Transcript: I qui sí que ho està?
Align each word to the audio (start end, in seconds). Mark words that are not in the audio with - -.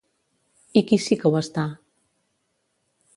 I 0.79 0.81
qui 0.91 0.99
sí 1.07 1.17
que 1.23 1.31
ho 1.33 1.37
està? 1.41 1.65